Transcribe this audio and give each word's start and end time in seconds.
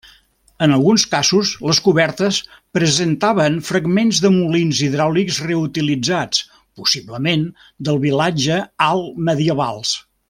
En 0.65 0.71
alguns 0.75 1.03
casos 1.09 1.49
les 1.65 1.81
cobertes 1.87 2.39
presentaven 2.77 3.59
fragments 3.67 4.21
de 4.25 4.31
molins 4.37 4.81
hidràulics 4.87 5.37
reutilitzats 5.51 6.41
possiblement 6.81 7.45
del 7.91 8.01
vilatge 8.07 8.59
altmedievals. 8.91 9.95